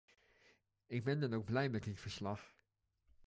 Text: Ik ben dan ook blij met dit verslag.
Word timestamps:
Ik 0.87 1.03
ben 1.03 1.19
dan 1.19 1.33
ook 1.33 1.45
blij 1.45 1.69
met 1.69 1.83
dit 1.83 1.99
verslag. 1.99 2.53